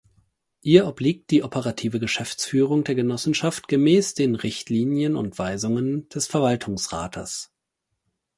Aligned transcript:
Ihr 0.63 0.87
obliegt 0.87 1.29
die 1.29 1.43
operative 1.43 1.99
Geschäftsführung 1.99 2.83
der 2.83 2.95
Genossenschaft 2.95 3.67
gemäss 3.67 4.15
den 4.15 4.33
Richtlinien 4.33 5.15
und 5.15 5.37
Weisungen 5.37 6.09
des 6.09 6.25
Verwaltungsrates. 6.25 7.51